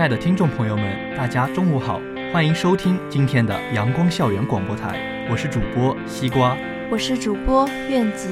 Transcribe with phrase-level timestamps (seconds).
[0.00, 2.00] 亲爱的听众朋友们，大家中午好，
[2.32, 4.98] 欢迎收听今天的阳光校园广播台，
[5.30, 6.56] 我是主播西瓜，
[6.90, 8.28] 我是主播苑吉。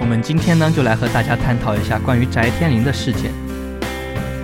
[0.00, 3.30] 我们今天呢，就来和大家探讨一下关于翟天临的事件。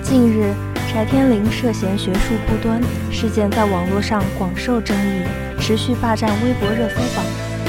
[0.03, 0.53] 近日，
[0.93, 2.79] 翟天临涉嫌学术不端
[3.11, 5.23] 事件在网络上广受争议，
[5.59, 7.25] 持续霸占微博热搜榜。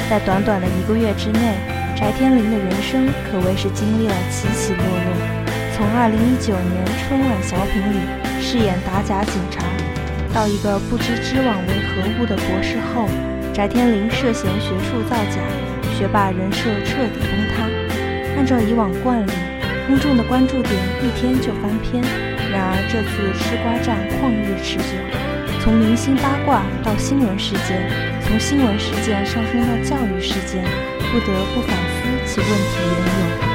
[0.09, 1.55] 在短短的一个月之内，
[1.95, 5.41] 翟天临的人生可谓是经历了起起落落。
[5.73, 7.97] 从2019年春晚小品里
[8.41, 9.63] 饰演打假警察，
[10.33, 13.07] 到一个不知知网为何物的博士后，
[13.53, 15.39] 翟天临涉嫌学术造假，
[15.97, 17.69] 学霸人设彻底崩塌。
[18.35, 19.31] 按照以往惯例，
[19.87, 22.03] 公众的关注点一天就翻篇。
[22.51, 24.97] 然而这次吃瓜战旷日持久，
[25.63, 27.87] 从明星八卦到新闻事件，
[28.25, 30.65] 从新闻事件上升到教育事件，
[31.13, 33.50] 不得不反思其问题缘由。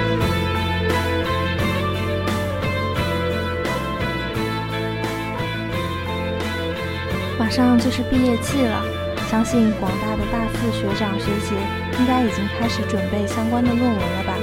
[7.46, 8.82] 马上就是毕业季了，
[9.30, 11.54] 相信广大的大四学长学姐
[11.96, 14.34] 应该已经开始准备相关的论文了吧？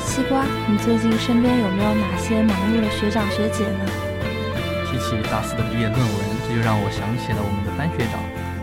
[0.00, 3.86] 西瓜，你最近身边有没有哪些忙碌的学长学姐呢？
[4.90, 8.18] 提起大四的毕业论文，这就让我想起了我们的班学长。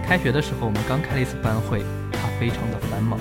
[0.05, 1.79] 开学的时候，我们刚开了一次班会，
[2.11, 3.17] 他非常的繁忙。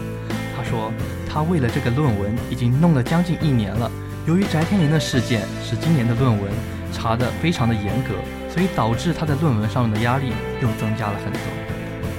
[0.56, 0.92] 他说，
[1.30, 3.88] 他为了这个论文已经弄了将近一年了。
[4.26, 6.50] 由于翟天临的事件，使今年的论文
[6.92, 8.18] 查得非常的严格。
[8.56, 11.40] 所以导致他在论文上的压力又增加了很多。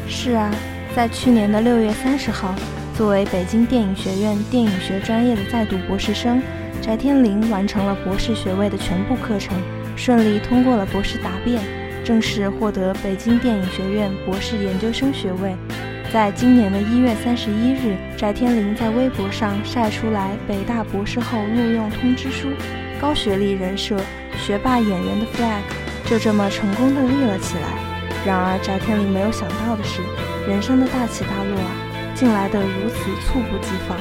[0.07, 0.51] 是啊，
[0.95, 2.53] 在去年的六月三十号，
[2.95, 6.39] 作为北京电影学院电影学专业的在读博士生，
[6.79, 9.57] 翟天临完成了博士学位的全部课程，
[9.95, 11.59] 顺利通过了博士答辩，
[12.05, 15.55] 正式获得北京电影学院博士研究生学位。
[16.13, 22.49] 在今年的一月三十一日，翟天临在微博上晒出来北大博士后录用通知书，
[23.01, 23.97] 高学历人设，
[24.37, 25.76] 学霸演员的 flag。
[26.07, 27.67] 就这么成功的立了起来。
[28.25, 30.01] 然而，翟天临没有想到的是，
[30.47, 31.71] 人生的大起大落啊，
[32.15, 33.99] 竟来得如此猝不及防。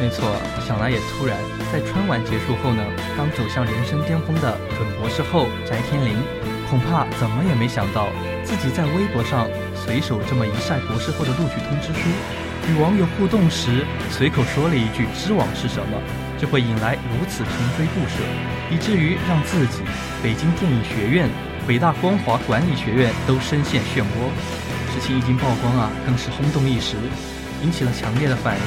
[0.00, 0.30] 没错，
[0.66, 1.36] 想来也突然。
[1.72, 2.82] 在春晚结束后呢，
[3.16, 6.14] 刚走向人生巅峰的准博士后翟天临，
[6.70, 8.08] 恐怕怎么也没想到，
[8.44, 12.08] 自己在微博上随手这么一晒博士后的录取通知书，
[12.70, 15.98] 与网友互动时随口说了一句“知网是什么”。
[16.40, 18.24] 就会引来如此穷追不舍，
[18.70, 19.82] 以至于让自己
[20.22, 21.28] 北京电影学院、
[21.68, 24.92] 北大光华管理学院都深陷漩涡。
[24.92, 26.96] 事情一经曝光啊，更是轰动一时，
[27.62, 28.62] 引起了强烈的反应。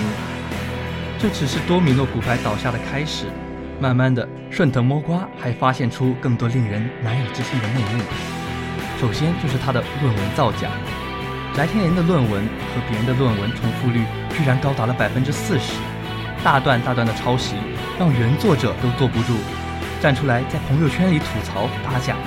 [1.18, 3.26] 这只是多米诺骨牌倒下的开始，
[3.80, 8.04] 慢慢的顺藤摸瓜，还发现出更多令人难以置信的内幕。
[9.02, 10.70] 首先就是他的论文造假，
[11.56, 14.06] 翟天临的论文和别人的论文重复率
[14.38, 15.74] 居然高达了百分之四十。
[16.44, 17.56] 大段大段的抄袭，
[17.98, 19.34] 让原作者都坐不住，
[20.02, 22.18] 站出来在朋友圈里吐槽打假。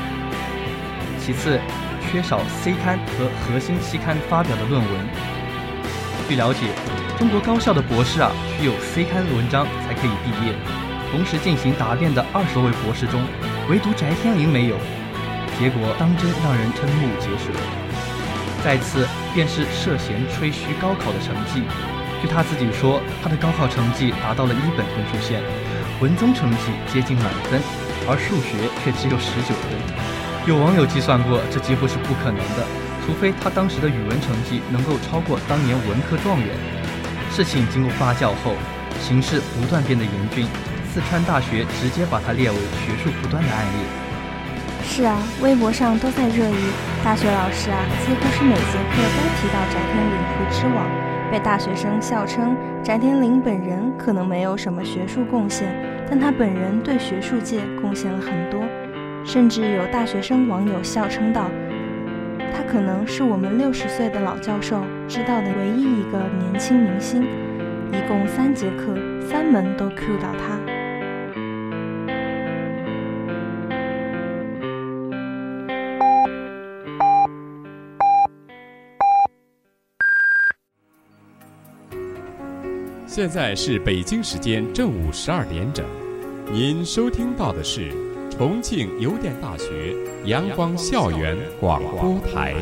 [1.21, 1.61] 其次，
[2.01, 4.91] 缺少 C 刊和核心期刊发表的论文。
[6.27, 6.61] 据了解，
[7.19, 10.55] 中国高校的博士啊，需有 C 刊文章才可以毕业。
[11.13, 13.21] 同时进行答辩的二十多位博士中，
[13.69, 14.77] 唯独翟天临没有，
[15.59, 17.53] 结果当真让人瞠目结舌。
[18.65, 21.63] 再次，便是涉嫌吹嘘高考的成绩。
[22.23, 25.43] 据他自己说，他的高考成绩达到了一本分数线，
[26.01, 27.61] 文综成绩接近满分，
[28.09, 29.71] 而数学却只有十九分。
[30.47, 32.65] 有网友计算过，这几乎是不可能的，
[33.05, 36.49] 除非他当时的语文成绩能够超过当年文科状元。
[37.31, 38.55] 事情经过发酵后，
[39.01, 40.49] 形势不断变得严峻，
[40.89, 43.79] 四川大学直接把他列为学术不端的案例。
[44.89, 46.65] 是啊，微博上都在热议，
[47.05, 51.06] 大学老师啊，几乎是每节课都提到翟天临和知网。
[51.31, 55.69] 被大学生笑称，翟天临本人可能没有什么学术贡献，
[56.09, 58.61] 但他本人对学术界贡献了很多。
[59.25, 61.51] 甚至有大学生网友笑称道
[62.55, 67.27] ：“他可能是我们六十岁的老教授知道的唯一一个年轻明星。”
[67.93, 70.66] 一共三节课，三门都 Q 到他。
[83.17, 85.83] 现在是北京时间正午十二点整。
[86.53, 87.91] 您收听到的是
[88.29, 89.97] 重庆邮电大学
[90.27, 92.55] 阳光校园广播台。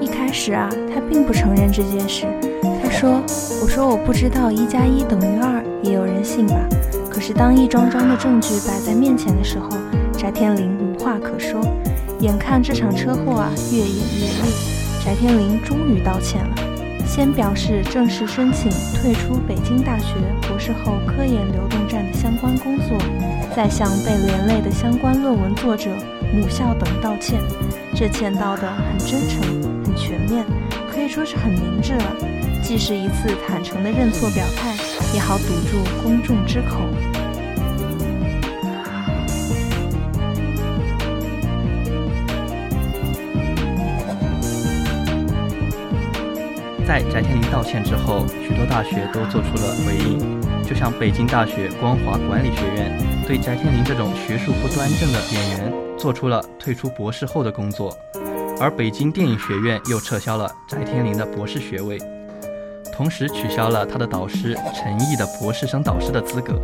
[0.00, 2.26] 一开始啊，他并不承认这件事。
[2.82, 3.22] 他说
[3.62, 6.68] ：“我说我不知道一加一等于二，也有人信吧？”
[7.08, 9.68] 可是当一桩桩的证据摆在面前的时候，
[10.18, 11.60] 翟天临话可说。
[12.20, 14.52] 眼看这场车祸啊越演越烈，
[15.02, 16.54] 翟天临终于道歉了，
[17.04, 22.96] 先表示正式申请退出北京大学博士后科研流动站的相关工作，
[23.56, 25.90] 再向被连累的相关论文作者、
[26.32, 27.40] 母校等道歉。
[27.92, 29.42] 这歉道的很真诚、
[29.84, 30.44] 很全面，
[30.88, 32.16] 可以说是很明智了，
[32.62, 34.76] 既是一次坦诚的认错表态，
[35.12, 36.78] 也好堵住公众之口。
[46.92, 57.96] 在翟天临道歉之后，许多大学都做出了回应，就像北京大学光华管理学院对翟天临这种学术不端正的演员做出了退出博士后的工作，
[58.60, 61.98] 而北京电影学院又撤销了翟天临的博士学位，
[62.92, 66.60] 同时取消了他的导师陈毅的博士生导师的资格。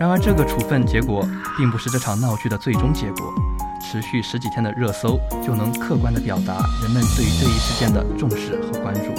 [0.00, 1.24] 然而，这个处分结果
[1.56, 3.32] 并不是这场闹剧的最终结果。
[3.88, 9.14] 持续十几天的热搜，就能客观地表达人们对于这一事件的重视和关注。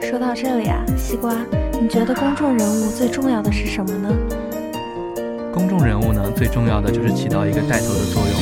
[0.00, 1.36] 说到这里啊，西瓜，
[1.78, 4.08] 你觉得公众人物最重要的是什么呢？
[5.52, 8.34] 公众人物呢，最重要的就是起到一个带头的作用，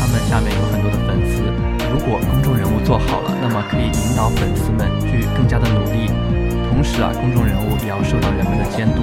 [0.00, 1.75] 他们下面有很多的粉丝。
[1.96, 6.12] 如果公众人物做好了，那么可以引导粉丝们去更加的努力。
[6.68, 9.00] 同时啊，公众人物也要受到人们的监督。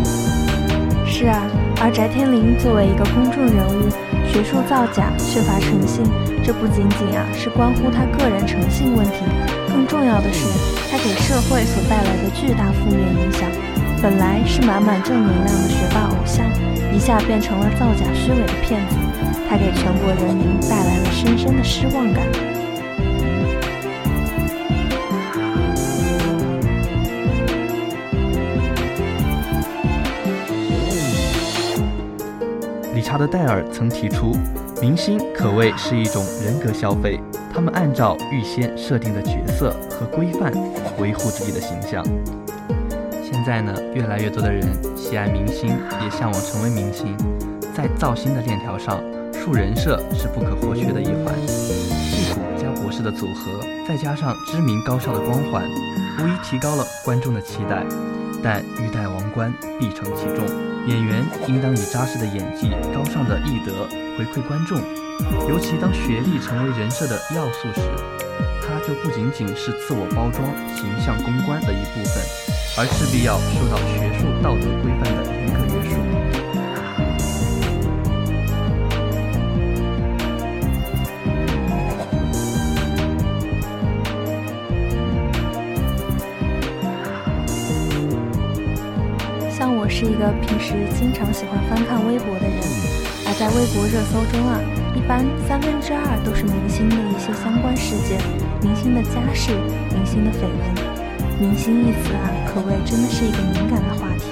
[1.04, 1.42] 是啊，
[1.82, 3.90] 而翟天临作为一个公众人物，
[4.30, 6.06] 学术造假、缺乏诚信，
[6.46, 9.26] 这不仅仅啊是关乎他个人诚信问题，
[9.74, 10.46] 更重要的是
[10.94, 13.50] 他给社会所带来的巨大负面影响。
[14.06, 16.46] 本来是满满正能量的学霸偶像，
[16.94, 18.96] 一下变成了造假虚伪的骗子，
[19.50, 22.22] 他给全国人民带来了深深的失望感。
[33.14, 34.36] 查德戴尔曾提出，
[34.82, 37.20] 明星可谓是一种人格消费，
[37.54, 40.52] 他们按照预先设定的角色和规范
[40.98, 42.04] 维护自己的形象。
[43.24, 44.68] 现在呢，越来越多的人
[44.98, 45.70] 喜爱明星，
[46.02, 47.16] 也向往成为明星。
[47.72, 49.00] 在造星的链条上，
[49.32, 51.36] 树人设是不可或缺的一环。
[51.46, 55.70] 戏骨加博士的组合，再加上知名高校的光环，
[56.18, 57.86] 无疑提高了观众的期待。
[58.44, 60.46] 但欲戴王冠，必承其重。
[60.86, 63.88] 演员应当以扎实的演技、高尚的艺德
[64.18, 64.78] 回馈观众。
[65.48, 67.82] 尤其当学历成为人设的要素时，
[68.62, 70.44] 它就不仅仅是自我包装、
[70.76, 72.22] 形象公关的一部分，
[72.78, 75.43] 而势必要受到学术道德规范的
[90.04, 92.60] 是一个平时经常喜欢翻看微博的人，
[93.24, 94.60] 而在微博热搜中啊，
[94.92, 98.20] 一般三分之二都是明星的一些相关事件、
[98.60, 99.56] 明星的家事、
[99.96, 100.60] 明星的绯闻。
[101.40, 104.28] 明星一词啊，可谓真的是一个敏感的话题。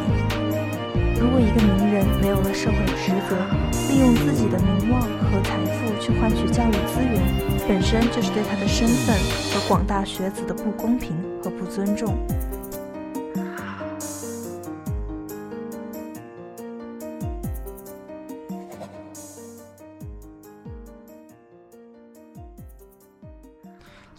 [1.15, 3.39] 如果一个名人没有了社会职责，
[3.87, 7.15] 利用自己的名望和财富去换取教育资源，
[7.63, 9.15] 本身就是对他的身份
[9.55, 12.11] 和广大学子的不公平和不尊重。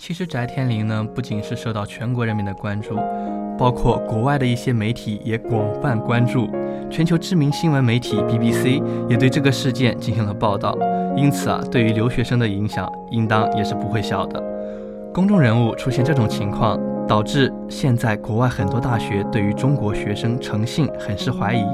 [0.04, 2.96] 其实翟天临呢，不仅是受到全国人民的关注，
[3.56, 6.50] 包括国外的一些媒体也广泛关注。
[6.90, 10.76] 全球知名新闻媒体 BBC 也对这个事件进行了报道。
[11.16, 14.42] 因此啊，对于留学生的影响，应当也是不会小的。
[15.14, 21.64] 公众人物出现这种情况，导致现在国外很多大学对于中国学生诚信很是怀疑，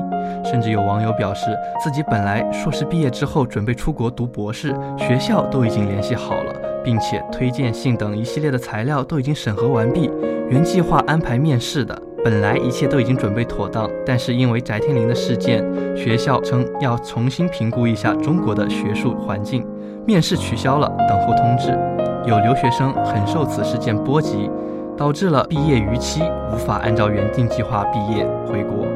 [0.44, 1.46] 甚至有网友表示，
[1.82, 6.67] 自己本来硕士毕业之后准备出国读博士，学校都已经联系好了。
[6.88, 10.10] 并且推荐信等一系列的材料都已经审核完毕，
[10.48, 15.62] 原计划安排面试的，本来一切都已经准备妥当，但是因为翟天临的事件，
[15.94, 19.66] 学校称要重新评估一下中国的学术环境，
[20.06, 21.78] 面试取消了，等候通知。
[22.26, 24.50] 有留学生很受此事件波及，
[24.96, 26.22] 导致了毕业逾期，
[26.54, 28.86] 无法按照原定计划毕业回国。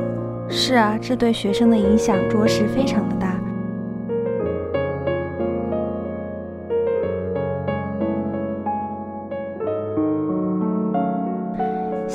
[0.48, 3.31] 是啊，这对学生的影响着实非常的大。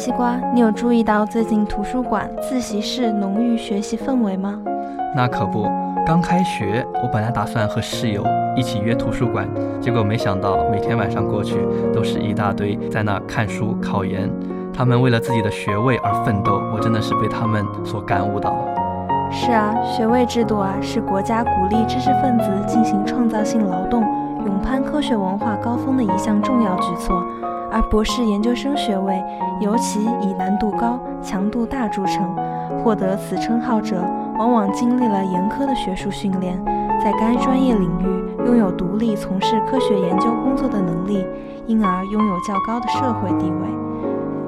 [0.08, 4.58] 西瓜，你有注意到最近图书馆自习室浓郁学习氛围吗？
[5.14, 5.68] 那可不，
[6.06, 8.24] 刚开学，我本来打算和室友
[8.56, 9.46] 一起约图书馆，
[9.82, 11.58] 结果没想到每天晚上过去
[11.94, 14.32] 都是一大堆在那看书考研。
[14.74, 18.56] 他们为了自己的学位而奋斗，我真的是被他们所感悟到。
[19.30, 24.04] 是啊，学位制度啊，是国家鼓励知识分子进行创造性劳动、
[24.46, 27.22] 勇攀科学文化高峰的一项重要举措。
[27.72, 29.22] 而博士研究生学位
[29.62, 32.36] 尤其以难度高、强度大著称，
[32.84, 34.04] 获得此称号者
[34.38, 36.58] 往往经历了严苛的学术训练，
[37.04, 41.26] 在该专业领域拥有独立从事科学研究工作的能力，
[41.66, 43.68] 因而拥有较高的社会地位。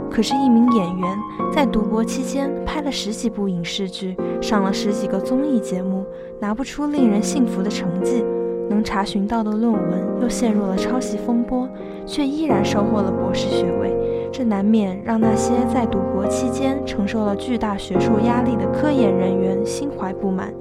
[0.10, 1.18] 可是，一名演员
[1.54, 6.04] 在读博期间拍了十几部影视剧，上了十几个综艺节目，
[6.40, 8.26] 拿不出令人信服的成绩。
[8.70, 11.68] 能查询到的论文又陷入了抄袭风波，
[12.10, 13.96] 却依然收获了博士学位，
[14.32, 20.52] 这难免让那些在读博期间承受了巨大学术压力的科研人员心怀不满。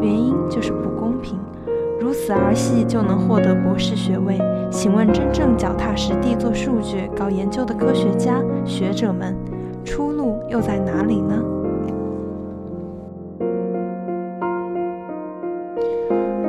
[0.00, 1.38] 原因就是不公平，
[2.00, 4.38] 如此儿戏就能获得博士学位？
[4.70, 9.36] 请问真正脚踏实地做数据、搞研究的科学家学者们，
[9.84, 11.34] 出路又在哪里呢？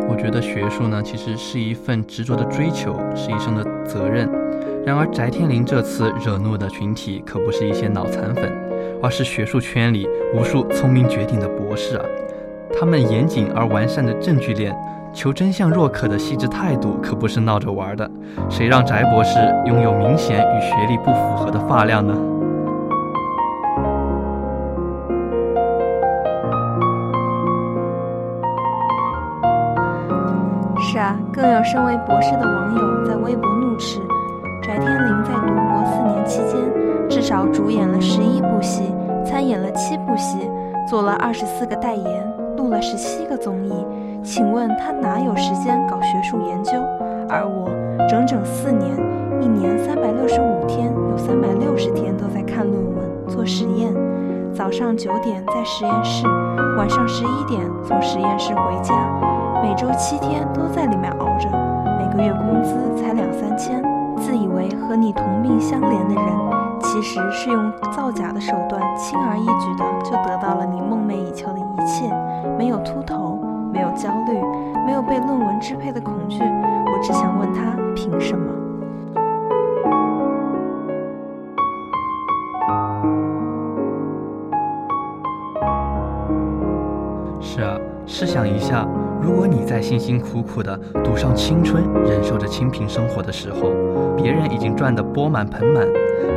[0.08, 4.30] 我觉得学术呢，其实是一份执着的追求，是一生的责任。
[4.86, 8.54] 然而，翟天临这次惹怒的群体可不是一些脑残粉，
[9.02, 12.06] 而是学术圈里无数聪明绝顶的博士啊！
[12.80, 14.78] 他们严谨而完善的证据链、
[15.12, 18.08] 求真相若渴的细致态度，可不是闹着玩的。
[18.48, 22.14] 谁让翟博士拥有明显与学历不符合的发量呢？
[30.78, 34.00] 是啊，更有身为博士的网友在微博怒斥：
[34.66, 36.60] 翟天临在读博四年期间，
[37.08, 38.92] 至少主演了十一部戏，
[39.24, 40.50] 参演了七部戏，
[40.88, 43.86] 做了二十四个代言，录了十七个综艺。
[44.24, 46.72] 请问他哪有时间搞学术研究？
[47.30, 47.70] 而我
[48.10, 48.90] 整整四年，
[49.40, 53.94] 一年三百六十五天，有三百六十天都在看论文、做实验。
[54.52, 56.26] 早上九点在实验室，
[56.76, 58.96] 晚上十一点从实验室回家。
[59.62, 61.48] 每周七天都在里面熬着，
[62.00, 63.45] 每个月工资才两三，
[64.88, 72.14] 和你同病相怜的人，其实是用造假的手段，轻而易举的就得到了你梦寐以求的一切，
[72.56, 73.40] 没有秃头，
[73.74, 74.40] 没有焦虑，
[74.86, 76.40] 没有被论文支配的恐惧。
[76.40, 78.46] 我只想问他，凭什么？
[87.42, 88.88] 是啊，试想一下。
[89.26, 93.72] 如果你在辛辛苦苦的赌上青春，忍受着清贫生活的时候，
[94.16, 95.84] 别人已经赚得钵满盆满，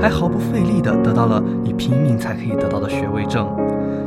[0.00, 3.45] 还毫不费力的得到了你拼命才可以得到的学位证；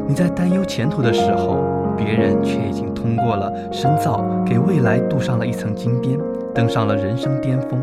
[0.08, 1.64] 你在担忧前途的时候，
[1.96, 6.20] 别人却已经通过了深造，给未来镀上了一层金边，
[6.52, 7.80] 登上了人生巅峰。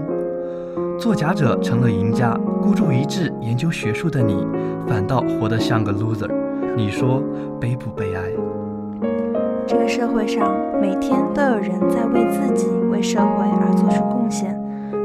[0.98, 4.44] 作假者成了赢家，孤注一掷研究学术的你，
[4.88, 6.28] 反倒活得像个 loser。
[6.76, 7.22] 你说
[7.60, 8.47] 悲不悲哀？
[9.68, 14.58] 这个社会上每天都有人在为自己、为社会而做出贡献。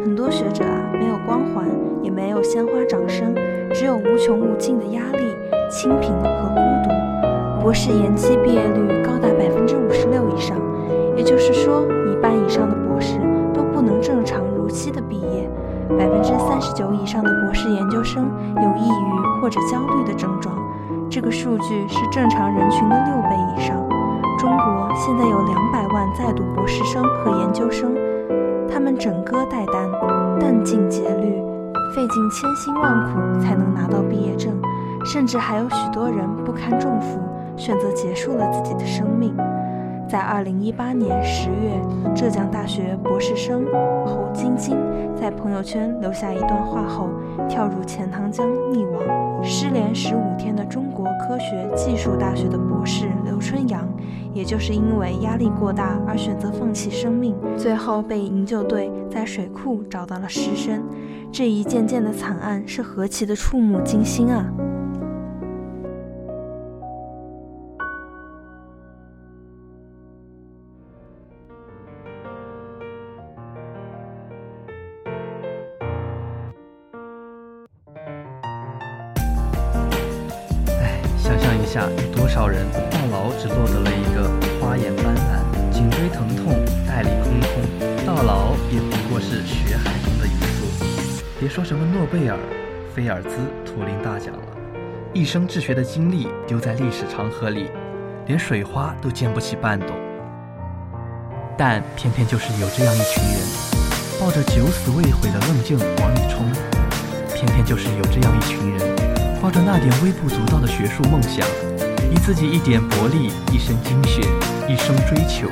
[0.05, 1.67] 很多学者啊，没有光环，
[2.01, 3.36] 也没有鲜花掌声，
[3.74, 5.36] 只有无穷无尽的压力、
[5.70, 7.62] 清贫和孤独。
[7.62, 10.55] 博士延期毕业率高达百分之五十六以上，
[11.17, 13.20] 也就是说，一半以上的博士
[13.53, 15.50] 都不能正常如期的毕业。
[16.00, 20.55] 百分之三十九以上的博士研究生有抑郁或者焦虑的症状，
[21.10, 23.82] 这个数据是正常人群的六倍以上。
[24.43, 27.95] 中国现在有两百万在读博士生和研究生，
[28.69, 29.89] 他们枕戈待旦，
[30.38, 31.41] 殚尽竭虑，
[31.95, 34.51] 费尽千辛万苦才能拿到毕业证，
[35.05, 37.21] 甚至还有许多人不堪重负，
[37.55, 39.33] 选择结束了自己的生命。
[40.09, 41.79] 在二零一八年十月，
[42.13, 43.65] 浙江大学博士生
[44.05, 44.77] 侯晶晶
[45.15, 47.07] 在朋友圈留下一段话后，
[47.47, 49.01] 跳入钱塘江溺亡。
[49.41, 53.87] 失联十五天的中国科学技术大学的是刘春阳，
[54.33, 60.83] 也就是因为压力过大而选择放弃生命，最后被营救队在水库找到了尸身。
[61.31, 64.45] 这一件件的惨案是何其的触目惊心啊！
[92.13, 92.38] 贝尔、
[92.93, 93.29] 菲尔兹、
[93.65, 94.43] 图灵大奖了，
[95.13, 97.72] 一生治学的经历丢在历史长河里，
[98.27, 99.89] 连水花都溅不起半朵。
[101.58, 103.41] 但偏偏就是有这样一群人，
[104.20, 106.46] 抱着九死未悔的愣劲往里冲；
[107.34, 108.96] 偏偏就是有这样一群人，
[109.41, 111.43] 抱着那点微不足道的学术梦想，
[112.12, 114.22] 以自己一点薄利、一身精血、
[114.70, 115.48] 一生追求，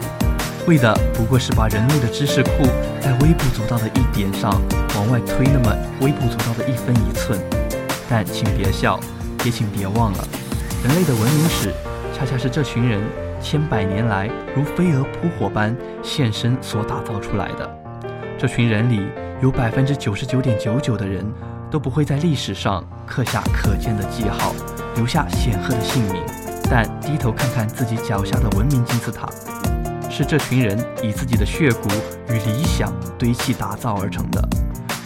[0.68, 2.52] 为的不过是把人类的知识库
[3.00, 4.52] 在微不足道的一点上
[4.96, 7.40] 往外推那么微不足道的一分一寸。
[8.10, 9.00] 但请别笑，
[9.44, 10.28] 也请别忘了，
[10.84, 11.72] 人类的文明史，
[12.14, 13.02] 恰恰是这群人。
[13.44, 17.68] 千百年来，如飞蛾扑火般现身所打造出来的，
[18.38, 19.02] 这群人里
[19.42, 21.26] 有百分之九十九点九九的人
[21.72, 24.54] 都不会在历史上刻下可见的记号，
[24.94, 26.22] 留下显赫的姓名。
[26.70, 29.28] 但低头看看自己脚下的文明金字塔，
[30.12, 31.88] 是这群人以自己的血骨
[32.28, 34.46] 与理想堆砌打造而成的。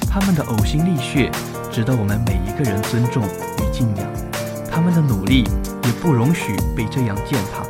[0.09, 1.29] 他们的呕心沥血，
[1.71, 4.05] 值得我们每一个人尊重与敬仰。
[4.71, 5.43] 他们的努力，
[5.83, 7.64] 也不容许被这样践踏。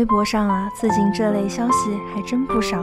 [0.00, 2.82] 微博上啊，最近这类消息还真不少。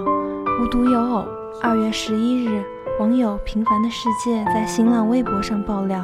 [0.62, 1.26] 无独有偶，
[1.64, 2.64] 二月十一日，
[3.00, 6.00] 网友平凡的世界在新浪微博上爆料，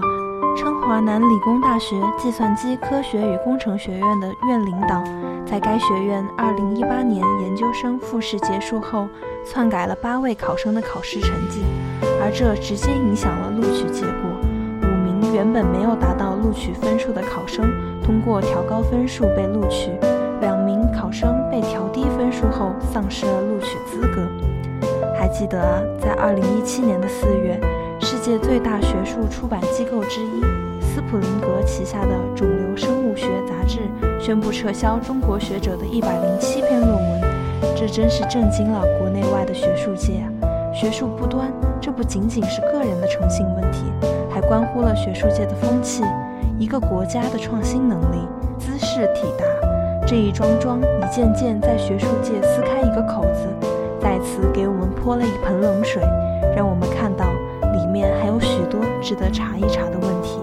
[0.57, 5.03] 称华南理工大学计算机科学与工程学院的院领导，
[5.45, 9.07] 在该学院二零一八年研究生复试结束后，
[9.45, 11.61] 篡改了八位考生的考试成绩，
[12.23, 14.31] 而这直接影响了录取结果。
[14.81, 17.71] 五名原本没有达到录取分数的考生，
[18.03, 19.91] 通过调高分数被录取。
[20.43, 24.27] 两名考生被调低分数后丧失了录取资格。
[25.17, 27.57] 还记得啊，在二零一七年的四月，
[28.01, 30.41] 世界最大学术出版机构之一
[30.81, 33.79] 斯普林格旗下的《肿瘤生物学》杂志
[34.19, 37.21] 宣布撤销中国学者的一百零七篇论文，
[37.73, 40.27] 这真是震惊了国内外的学术界啊！
[40.73, 43.85] 学术不端，这不仅仅是个人的诚信问题，
[44.29, 46.03] 还关乎了学术界的风气，
[46.59, 48.27] 一个国家的创新能力、
[48.59, 49.52] 姿势体大。
[50.13, 53.47] 这一桩桩一件件在学术界撕开一个口子，
[53.99, 56.03] 再次给我们泼了一盆冷水，
[56.55, 57.33] 让我们看到
[57.73, 60.39] 里面还有许多值得查一查的问题。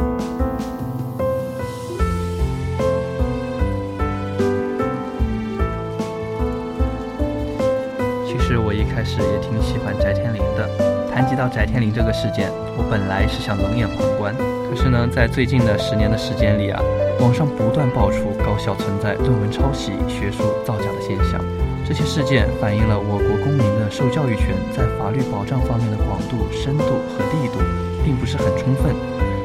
[8.27, 10.69] 其实我一开始也挺喜欢翟天临的。
[11.15, 14.35] 谈及到翟天临这个事件，我本来是想冷眼旁观，
[14.69, 16.83] 可是呢，在最近的十年的时间里啊。
[17.21, 21.39] 网上不断爆出高校存在论文抄袭、学术造假的现象，
[21.87, 27.61] 这些事件反映了我国公民的受教育权在法律保障方面的广度、深度和力度，
[28.03, 28.97] 并不是很充分，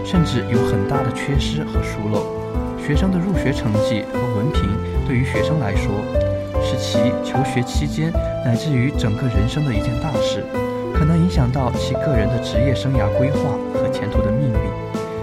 [0.06, 2.24] 甚至有很大的缺失和疏漏。
[2.80, 4.64] 学生的入学成绩和文凭
[5.06, 5.92] 对于学生来说，
[6.64, 8.10] 是其求学期间
[8.46, 10.46] 乃至于整个人生的一件大事，
[10.94, 14.72] 可能影响到其个人的职业生涯规划和前途的命运。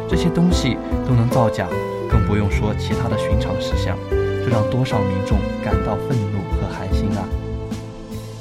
[0.07, 0.77] 这些东西
[1.09, 1.67] 都能造假。
[2.13, 7.25] 更不用说其他的寻常事项，这让多少民众感到愤怒和寒心啊！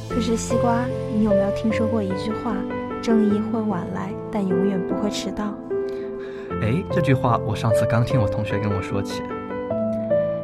[0.10, 0.84] 可是西瓜，
[1.15, 2.53] 你有没有听说过一句话：
[3.01, 5.55] 正义会晚来，但永远不会迟到？
[6.62, 9.21] 哎，这句话我上次刚听我同学跟我说起。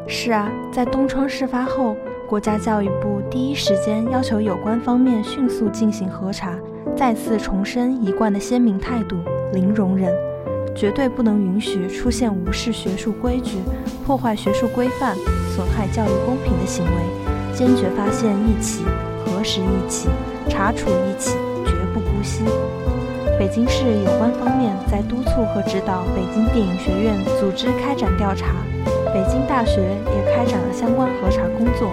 [0.07, 1.97] 是啊，在东窗事发后，
[2.29, 6.57] 国家教育部第一时间要求有关方面迅速进行核查，
[6.95, 9.17] 再次重申一贯的鲜明态度：
[9.51, 10.15] 零容忍。
[10.77, 13.57] 绝对不能允许出现无视学术规矩、
[14.05, 15.15] 破坏学术规范、
[15.55, 16.91] 损害教育公平的行为，
[17.51, 18.83] 坚决发现一起、
[19.25, 20.07] 核实一起、
[20.47, 21.31] 查处一起，
[21.65, 22.43] 绝不姑息。
[23.39, 28.53] 北京市有关方面在督促和指导北京电影学院组织开展调查，
[29.11, 31.89] 北京大学也开展了相关核查工作。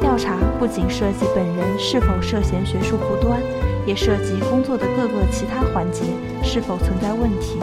[0.00, 3.38] 调查不仅涉及本人是否涉嫌学术不端，
[3.86, 6.02] 也涉及工作的各个其他环节
[6.42, 7.58] 是否存在问题。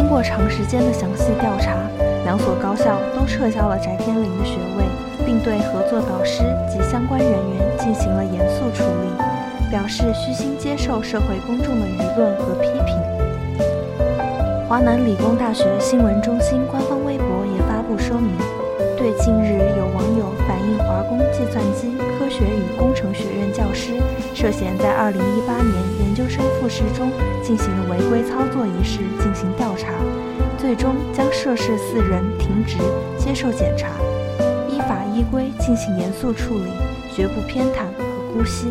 [0.00, 1.76] 经过长时间的详细调查，
[2.24, 4.84] 两所高校都撤销了翟天临的学位，
[5.26, 6.40] 并对合作导师
[6.72, 12.96] 及相关人员进行了严肃处理，表示虚心接受社会公众的舆论和批评。
[14.66, 18.32] 华南理工大学新闻中心官方微博也发布说明，
[18.96, 21.92] 对近日有网友反映华工计算机
[22.30, 23.92] 学与工程学院教师
[24.34, 27.10] 涉嫌在2018年研究生复试中。
[27.42, 29.88] 进行违规操作一事进行调查，
[30.56, 32.76] 最终将涉事四人停职
[33.18, 33.88] 接受检查。
[34.68, 36.70] 依法依规进行严肃处理，
[37.12, 38.66] 绝不偏袒和姑息。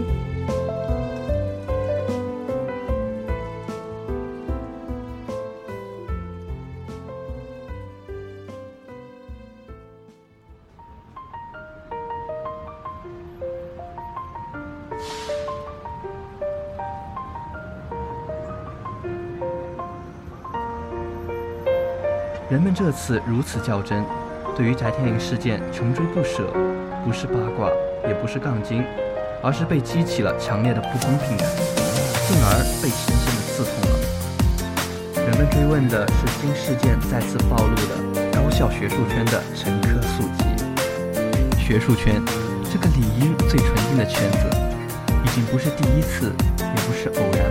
[22.80, 24.06] 这次如此较真，
[24.56, 26.48] 对于翟天临事件穷追不舍，
[27.04, 27.70] 不是八卦，
[28.08, 28.86] 也不是杠精，
[29.44, 31.46] 而是被激起了强烈的不公平感，
[32.24, 35.28] 进而被深深的刺痛了。
[35.28, 41.60] 人们追问的是新事件再次暴露的高校学术圈的沉疴宿疾。
[41.60, 42.24] 学术圈
[42.72, 44.48] 这个理应最纯净的圈子，
[45.26, 47.44] 已经不是第一次，也不是偶然。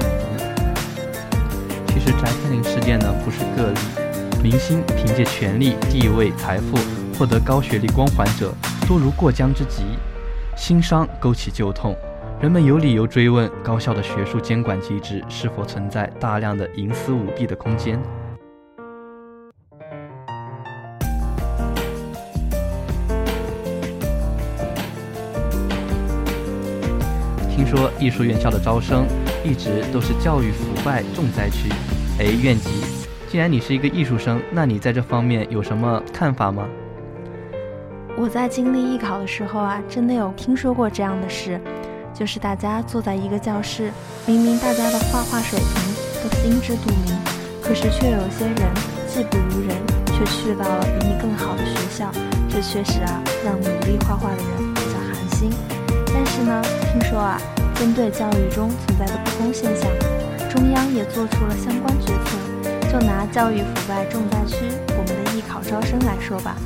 [1.89, 4.08] 其实翟天临事件呢，不是个例。
[4.41, 6.77] 明星凭借权力、地位、财富
[7.19, 8.55] 获得高学历光环者
[8.87, 9.83] 多如过江之鲫，
[10.57, 11.97] 新伤勾起旧痛，
[12.41, 18.01] 人们有理由追问高校的学术监管机制是否存在大量的营私舞弊的空间。
[27.51, 29.05] 听说艺术院校的招生
[29.45, 31.69] 一直都是教育腐败重灾区，
[32.21, 32.98] 哎，院级。
[33.31, 36.67] 既然你是一个艺术生，那你在这方面有什么看法吗？
[38.17, 41.61] 我在经历艺考的时候啊，真的有听说过这样的事，
[42.15, 43.93] 就是大家坐在一个教室，
[44.25, 45.69] 明明大家的画画水平
[46.23, 47.15] 都心知肚明，
[47.63, 48.57] 可是却有些人
[49.07, 52.11] 技不如人，却去到了比你更好的学校，
[52.49, 55.51] 这确实啊，让努力画画的人比较寒心。
[56.15, 57.39] 但是呢，听说啊，
[57.75, 59.91] 针对教育中存在的不公现象，
[60.49, 62.48] 中央也做出了相关决策。
[62.91, 64.57] 就拿教育腐败重灾区
[64.89, 66.57] 我们的艺考招生来说吧，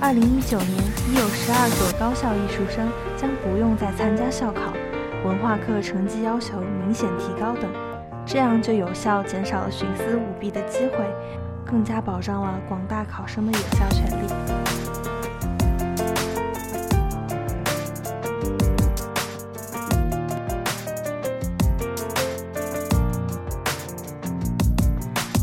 [0.00, 0.70] 二零一九年
[1.08, 4.72] 已有十二所高校艺术生将不用再参加校考，
[5.24, 7.70] 文化课成绩要求明显提高等，
[8.26, 10.98] 这样就有效减少了徇私舞弊的机会，
[11.64, 14.57] 更加保障了广大考生的有效权利。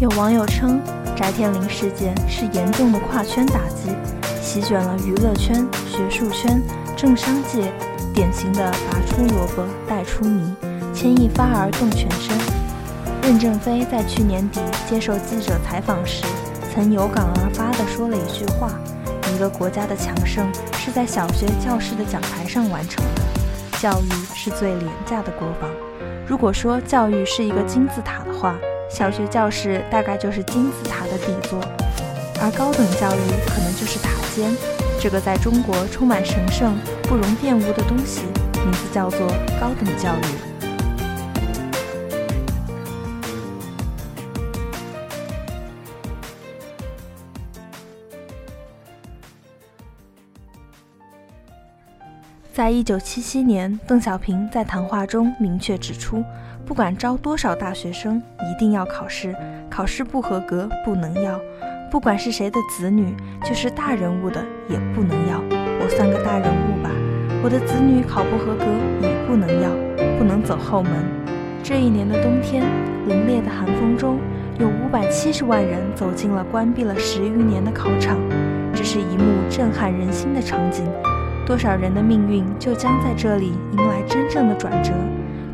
[0.06, 0.80] 有网友称，
[1.15, 3.89] 翟天临事件是严重的跨圈打击，
[4.39, 6.62] 席卷了娱乐圈、学术圈、
[6.96, 7.74] 政商界，
[8.13, 10.56] 典型的拔出萝卜带出泥，
[10.94, 12.38] 牵一发而动全身。
[13.24, 16.24] 任正非在去年底接受记者采访时，
[16.72, 18.70] 曾有感而发地说了一句话
[19.34, 25.68] ：“一个国家的强盛是在小学教室的讲台上完成的，教育是最廉价的国防。
[26.28, 28.56] 如果说教育是一个金字塔的话。”
[28.95, 31.60] 小学教室大概就是金字塔的底座，
[32.41, 34.49] 而高等教育可能就是塔尖。
[35.01, 38.21] 这个在中国充满神圣、不容玷污的东西，
[38.63, 39.27] 名字叫做
[39.60, 40.55] 高等教育。
[52.56, 56.24] 在一九七七年，邓小平在谈话中明确指出。
[56.65, 58.15] 不管招多少大学生，
[58.50, 59.36] 一定要考试，
[59.70, 61.38] 考试不合格不能要。
[61.91, 63.13] 不管是谁的子女，
[63.44, 65.41] 就是大人物的也不能要。
[65.52, 66.89] 我算个大人物吧，
[67.44, 68.63] 我的子女考不合格
[69.02, 69.70] 也不能要，
[70.18, 70.94] 不能走后门。
[71.62, 72.63] 这一年的冬天，
[73.06, 74.18] 凛冽的寒风中，
[74.60, 78.18] 有五百七十万人走进了关闭了十余年的考场，
[78.74, 80.86] 这是一幕震撼人心的场景。
[81.45, 84.91] 多少人的命运就将在这里迎来真正的转折。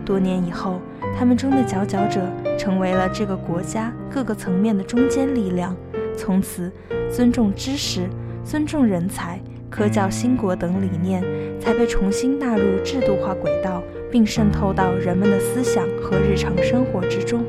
[0.05, 0.79] 多年以后。
[1.17, 2.21] 他们中的佼佼者
[2.57, 5.75] 成为了这个国家各个层面的中坚力量，
[6.17, 6.71] 从此
[7.11, 8.09] 尊重知识、
[8.45, 11.21] 尊重人才、科教兴国等理念
[11.59, 17.43] 才被重新纳入制度化轨道，并渗透到人们的思想和日常生活之中。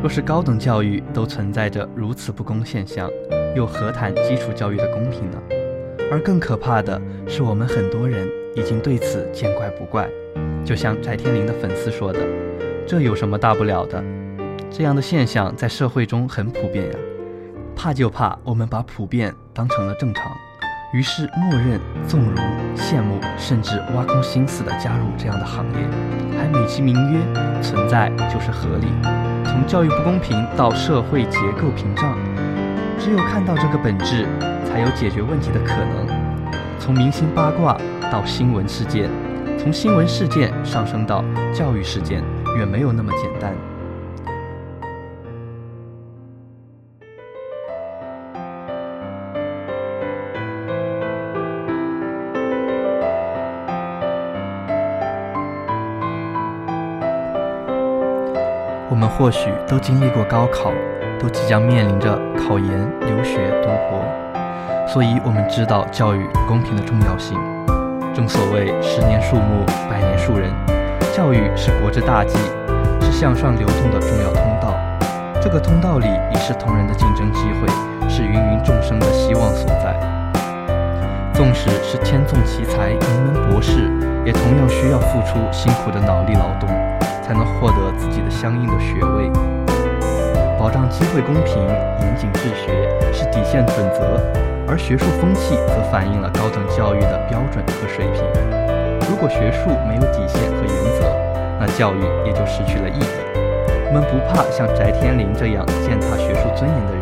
[0.00, 3.10] 若是高等教育都存在着如此不公现象，
[3.54, 5.55] 又何谈基础教育的公平呢？
[6.10, 10.08] 而更可怕的是，我们很多人已经对此见怪不怪，
[10.64, 12.20] 就像翟天临的粉丝说的。
[12.86, 14.02] 这有什么大不了的？
[14.70, 16.98] 这样的现象在社会中很普遍呀。
[17.74, 20.30] 怕就怕我们把普遍当成了正常，
[20.94, 22.34] 于是默认、纵容、
[22.76, 25.82] 羡慕，甚至挖空心思的加入这样的行列，
[26.38, 27.20] 还美其名曰
[27.60, 28.86] 存在就是合理。
[29.44, 32.16] 从教育不公平到社会结构屏障，
[32.98, 34.26] 只有看到这个本质，
[34.76, 36.06] 还有解决问题的可能，
[36.78, 37.78] 从明星八卦
[38.12, 39.08] 到新闻事件，
[39.58, 42.22] 从新闻事件上升到教育事件，
[42.58, 43.54] 远没有那么简单。
[58.90, 60.70] 我们或许都经历过高考，
[61.18, 64.25] 都即将面临着考研、留学、读博。
[64.86, 67.36] 所以我们知道教育公平的重要性。
[68.14, 70.50] 正所谓十年树木，百年树人，
[71.14, 72.38] 教育是国之大计，
[73.00, 74.72] 是向上流动的重要通道。
[75.42, 77.68] 这个通道里一视同仁的竞争机会，
[78.08, 79.94] 是芸芸众生的希望所在。
[81.34, 83.90] 纵使是天纵奇才、名门博士，
[84.24, 86.70] 也同样需要付出辛苦的脑力劳动，
[87.22, 89.30] 才能获得自己的相应的学位。
[90.58, 91.58] 保障机会公平、
[92.00, 94.18] 严谨治学是底线准则，
[94.68, 98.22] 而学术风气则反映了高等教育的标准和水平。
[99.08, 101.06] 如果学术没有底线和原则，
[101.58, 103.06] 那教育也就失去了意义。
[103.86, 107.00] 我们不怕像翟天临这样践踏学术尊严的人，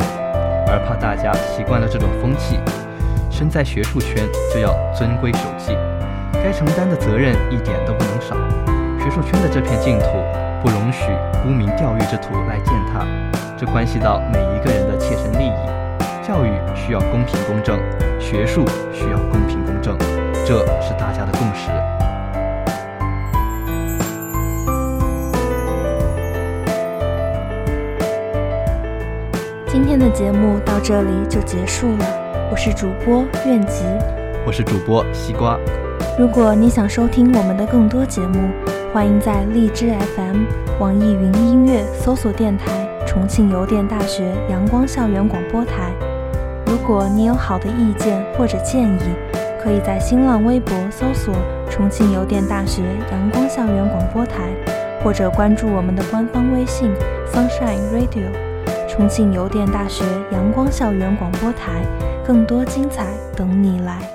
[0.69, 2.59] 而怕大家习惯了这种风气。
[3.31, 4.23] 身在学术圈
[4.53, 5.75] 就要遵规守纪，
[6.31, 8.37] 该承担的责任一点都不能少。
[9.01, 10.05] 学术圈的这片净土
[10.61, 11.11] 不容许
[11.43, 13.03] 沽名钓誉之徒来践踏，
[13.57, 15.84] 这关系到每一个人的切身利益。
[16.27, 17.79] 教育需要公平公正，
[18.19, 19.95] 学术需要公平公正，
[20.43, 21.69] 这是大家的共识。
[29.67, 32.05] 今天的节目到这里就结束了，
[32.49, 33.83] 我是主播苑吉，
[34.47, 35.59] 我是主播西瓜。
[36.17, 38.49] 如果你想收听我们的更多节目，
[38.91, 40.45] 欢迎在荔枝 FM、
[40.79, 45.91] 网易云音乐搜索电台“重庆邮电大学阳光校园广播台”。
[46.65, 48.99] 如果你有好的意见或者建议，
[49.61, 51.33] 可以在新浪微博搜索
[51.69, 54.53] “重庆邮电大学阳光校园广播台”，
[55.03, 56.91] 或者关注我们的官方微信
[57.31, 58.29] “Sunshine Radio”。
[58.87, 61.81] 重庆邮电大学阳光校园广播台，
[62.25, 64.14] 更多精彩等你来。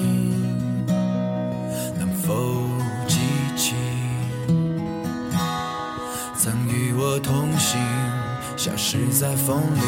[9.21, 9.81] 在风里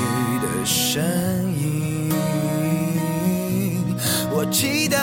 [0.44, 1.02] 的身
[1.58, 2.14] 影。
[4.32, 5.03] 我祈祷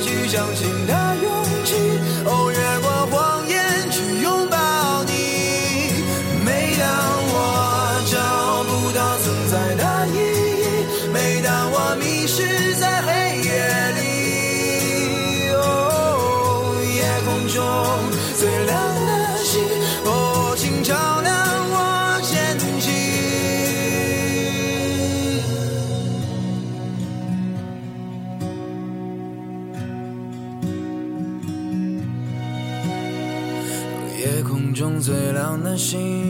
[0.00, 1.35] 去相信的勇。
[35.94, 36.25] 亮